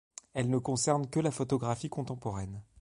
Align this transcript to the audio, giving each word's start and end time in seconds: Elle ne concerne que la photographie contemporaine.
Elle 0.33 0.49
ne 0.49 0.57
concerne 0.57 1.07
que 1.07 1.19
la 1.19 1.29
photographie 1.29 1.89
contemporaine. 1.89 2.63